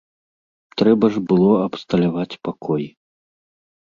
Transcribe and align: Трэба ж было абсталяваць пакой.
Трэба 0.81 1.05
ж 1.15 1.21
было 1.33 1.51
абсталяваць 1.67 2.39
пакой. 2.49 2.83